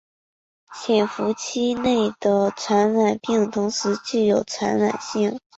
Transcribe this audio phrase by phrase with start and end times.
[0.73, 5.39] 潜伏期内的传染病同样具有传染性。